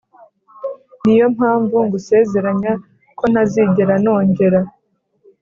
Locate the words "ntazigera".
3.31-3.93